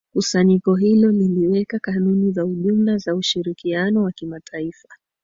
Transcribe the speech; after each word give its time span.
Kusanyiko 0.13 0.75
hilo 0.75 1.11
liliweka 1.11 1.79
kanuni 1.79 2.31
za 2.31 2.45
ujumla 2.45 2.97
za 2.97 3.15
ushirikiano 3.15 4.03
wa 4.03 4.11
kimataifa 4.11 4.87